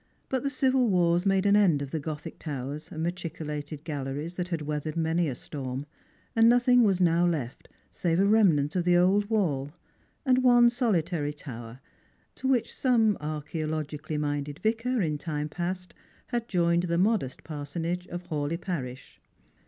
But 0.29 0.41
the 0.41 0.49
civil 0.49 0.89
wars 0.89 1.27
made 1.27 1.45
an 1.45 1.55
end 1.55 1.83
of 1.83 1.91
the 1.91 1.99
gothic 1.99 2.39
towers 2.39 2.91
and 2.91 3.03
machicolated 3.03 3.83
galleries 3.83 4.33
that 4.33 4.47
had 4.47 4.63
weathered 4.63 4.95
maiiy 4.95 5.29
a 5.29 5.35
storm, 5.35 5.85
and 6.35 6.49
nothing 6.49 6.83
was 6.83 6.99
now 6.99 7.23
left 7.27 7.69
save 7.91 8.19
a 8.19 8.25
remnant 8.25 8.75
of 8.75 8.83
the 8.83 8.97
old 8.97 9.29
wall, 9.29 9.73
and 10.25 10.41
one 10.43 10.71
solitary 10.71 11.33
tower, 11.33 11.81
to 12.33 12.47
which 12.47 12.73
some 12.73 13.15
archeologically 13.21 14.17
minded 14.17 14.57
vicar 14.63 15.01
in 15.01 15.19
time 15.19 15.47
past 15.49 15.93
had 16.29 16.47
joined 16.47 16.81
the 16.85 16.97
modest 16.97 17.43
parsonage 17.43 18.07
of 18.07 18.23
Hawleigh 18.29 18.57
parish. 18.59 19.21